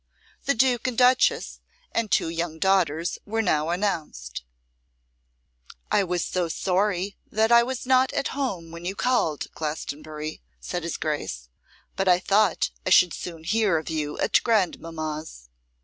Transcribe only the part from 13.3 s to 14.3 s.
hear of you